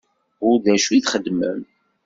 U 0.47 0.49
d 0.63 0.65
acu 0.73 0.91
i 0.97 0.99
txeddmem? 1.05 1.59